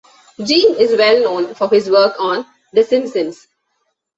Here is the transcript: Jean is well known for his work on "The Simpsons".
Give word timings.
Jean 0.43 0.75
is 0.79 0.97
well 0.97 1.19
known 1.21 1.53
for 1.53 1.69
his 1.69 1.87
work 1.87 2.15
on 2.17 2.43
"The 2.73 2.83
Simpsons". 2.83 3.45